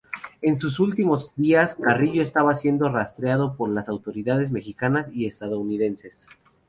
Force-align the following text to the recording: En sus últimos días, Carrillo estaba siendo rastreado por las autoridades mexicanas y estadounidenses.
En 0.41 0.59
sus 0.59 0.79
últimos 0.79 1.31
días, 1.35 1.75
Carrillo 1.75 2.23
estaba 2.23 2.55
siendo 2.55 2.89
rastreado 2.89 3.55
por 3.55 3.69
las 3.69 3.87
autoridades 3.87 4.49
mexicanas 4.49 5.11
y 5.13 5.27
estadounidenses. 5.27 6.25